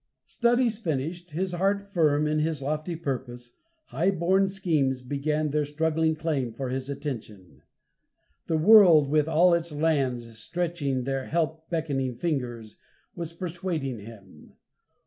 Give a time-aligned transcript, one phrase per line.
[0.25, 3.53] Studies finished, his heart firm in his lofty purpose,
[3.89, 7.61] highborn schemes began their struggling claim for his attention.
[8.47, 12.79] The world with all its lands stretching their help beckoning fingers,
[13.13, 14.53] was persuading him.